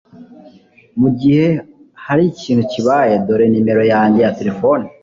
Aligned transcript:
Mugihe 0.99 1.47
harikintu 2.05 2.61
kibaye, 2.71 3.13
dore 3.25 3.45
numero 3.51 3.83
yanjye 3.93 4.19
ya 4.25 4.33
terefone. 4.37 4.85